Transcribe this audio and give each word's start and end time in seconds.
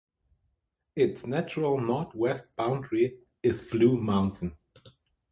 Its 0.95 1.27
natural 1.27 1.79
northwest 1.79 2.55
boundary 2.55 3.19
is 3.43 3.61
Blue 3.69 4.01
Mountain. 4.01 4.57